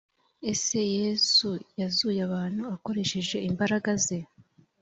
[0.51, 1.49] ese yesu
[1.79, 4.19] yazuye abantu akoresheje imbaraga ze